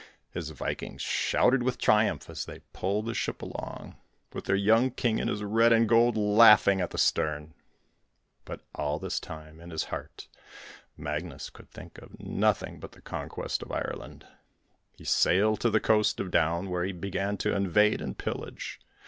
His 0.31 0.49
vikings 0.49 1.03
shouted 1.03 1.61
with 1.61 1.77
triumph 1.77 2.27
as 2.27 2.45
they 2.45 2.61
pulled 2.73 3.05
the 3.05 3.13
ship 3.13 3.43
along, 3.43 3.97
with 4.33 4.45
their 4.45 4.55
young 4.55 4.89
king 4.89 5.19
in 5.19 5.27
his 5.27 5.43
red 5.43 5.71
and 5.71 5.87
gold 5.87 6.17
laughing 6.17 6.81
at 6.81 6.89
the 6.89 6.97
stern. 6.97 7.53
But 8.43 8.61
all 8.73 8.97
this 8.97 9.19
time, 9.19 9.59
in 9.59 9.69
his 9.69 9.83
heart, 9.83 10.27
Magnus 10.97 11.51
could 11.51 11.69
think 11.69 11.99
of 11.99 12.19
nothing 12.19 12.79
but 12.79 12.93
the 12.93 13.01
conquest 13.03 13.61
of 13.61 13.71
Ireland. 13.71 14.25
He 14.97 15.03
sailed 15.03 15.59
to 15.59 15.69
the 15.69 15.79
coast 15.79 16.19
of 16.19 16.31
Down, 16.31 16.71
where 16.71 16.83
he 16.83 16.93
began 16.93 17.37
to 17.37 17.55
invade 17.55 18.01
and 18.01 18.17
pillage. 18.17 18.79